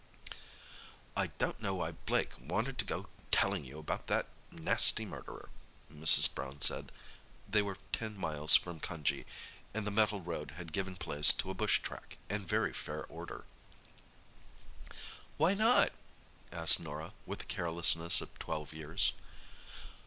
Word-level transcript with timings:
"I 1.15 1.27
don't 1.37 1.61
know 1.61 1.75
why 1.75 1.91
Blake 1.91 2.31
wanted 2.39 2.79
to 2.79 2.85
go 2.85 3.05
telling 3.29 3.63
you 3.63 3.77
about 3.77 4.07
that 4.07 4.27
nasty 4.49 5.05
murderer," 5.05 5.49
Mrs. 5.93 6.33
Brown 6.33 6.59
said. 6.59 6.91
They 7.47 7.61
were 7.61 7.77
ten 7.93 8.17
miles 8.17 8.55
from 8.55 8.79
Cunjee, 8.79 9.27
and 9.75 9.85
the 9.85 9.91
metal 9.91 10.19
road 10.19 10.53
had 10.57 10.73
given 10.73 10.95
place 10.95 11.31
to 11.33 11.51
a 11.51 11.53
bush 11.53 11.77
track, 11.83 12.17
in 12.31 12.47
very 12.47 12.73
fair 12.73 13.05
order. 13.05 13.45
"Why 15.37 15.53
not?" 15.53 15.91
asked 16.51 16.79
Norah, 16.79 17.13
with 17.27 17.37
the 17.37 17.45
carelessness 17.45 18.21
of 18.21 18.39
twelve 18.39 18.73
years. 18.73 19.13